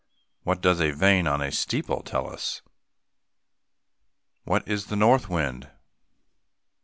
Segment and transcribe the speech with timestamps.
[0.41, 2.63] What does a vane on a steeple tell us?
[4.45, 5.69] What is a north wind?